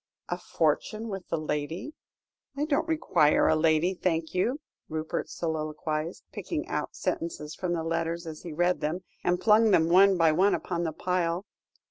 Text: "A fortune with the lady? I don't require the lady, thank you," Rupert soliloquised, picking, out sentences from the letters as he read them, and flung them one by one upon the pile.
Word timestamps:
"A 0.29 0.39
fortune 0.39 1.09
with 1.09 1.27
the 1.27 1.37
lady? 1.37 1.93
I 2.57 2.65
don't 2.65 2.87
require 2.87 3.47
the 3.51 3.55
lady, 3.55 3.93
thank 3.93 4.33
you," 4.33 4.59
Rupert 4.89 5.29
soliloquised, 5.29 6.23
picking, 6.31 6.67
out 6.67 6.95
sentences 6.95 7.53
from 7.53 7.73
the 7.73 7.83
letters 7.83 8.25
as 8.25 8.41
he 8.41 8.51
read 8.51 8.81
them, 8.81 9.03
and 9.23 9.39
flung 9.43 9.69
them 9.69 9.89
one 9.89 10.17
by 10.17 10.31
one 10.31 10.55
upon 10.55 10.85
the 10.85 10.91
pile. 10.91 11.45